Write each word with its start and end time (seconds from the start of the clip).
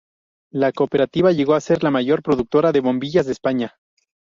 La 0.51 0.71
cooperativa 0.71 1.31
llegó 1.31 1.53
a 1.53 1.61
ser 1.61 1.83
la 1.83 1.91
mayor 1.91 2.23
productora 2.23 2.71
de 2.71 2.79
bombillas 2.79 3.27
de 3.27 3.33
España. 3.33 3.75